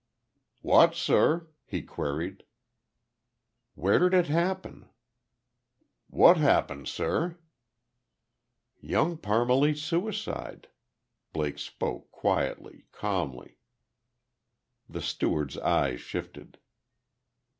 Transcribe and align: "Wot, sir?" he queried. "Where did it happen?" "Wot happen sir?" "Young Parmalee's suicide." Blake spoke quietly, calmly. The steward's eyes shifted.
"Wot, 0.63 0.95
sir?" 0.95 1.51
he 1.63 1.83
queried. 1.83 2.41
"Where 3.75 3.99
did 3.99 4.15
it 4.15 4.27
happen?" 4.29 4.89
"Wot 6.09 6.37
happen 6.37 6.87
sir?" 6.87 7.37
"Young 8.79 9.15
Parmalee's 9.15 9.83
suicide." 9.83 10.69
Blake 11.33 11.59
spoke 11.59 12.09
quietly, 12.09 12.87
calmly. 12.91 13.59
The 14.89 15.03
steward's 15.03 15.59
eyes 15.59 16.01
shifted. 16.01 16.57